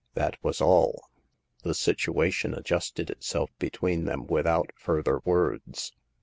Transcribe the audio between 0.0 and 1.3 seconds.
That was all;